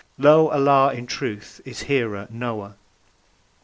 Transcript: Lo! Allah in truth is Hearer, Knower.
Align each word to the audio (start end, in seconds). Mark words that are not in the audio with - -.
Lo! 0.17 0.49
Allah 0.49 0.95
in 0.95 1.05
truth 1.05 1.61
is 1.63 1.81
Hearer, 1.83 2.25
Knower. 2.31 2.73